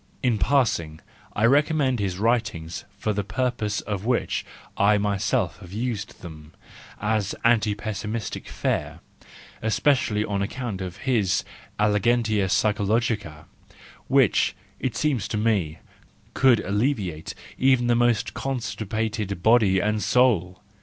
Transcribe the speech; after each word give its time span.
(In 0.23 0.39
passing 0.39 0.99
I 1.35 1.45
recommend 1.45 1.99
his 1.99 2.17
writings 2.17 2.85
for 2.97 3.13
the 3.13 3.23
purpose 3.23 3.83
for 3.87 3.97
which 3.99 4.43
I 4.75 4.97
myself 4.97 5.59
have 5.59 5.71
used 5.73 6.23
them, 6.23 6.53
as 6.99 7.35
anti 7.43 7.75
pessimistic 7.75 8.47
fare, 8.49 8.99
especially 9.61 10.25
on 10.25 10.41
account 10.41 10.81
of 10.81 10.97
his 11.05 11.43
elegantia 11.79 12.49
psychological 12.49 13.45
which, 14.07 14.55
it 14.79 14.95
seems 14.95 15.27
to 15.27 15.37
me, 15.37 15.77
could 16.33 16.61
alleviate 16.61 17.35
even 17.59 17.85
the 17.85 17.93
most 17.93 18.33
constipated 18.33 19.43
body 19.43 19.79
and 19.79 20.01
soul). 20.01 20.63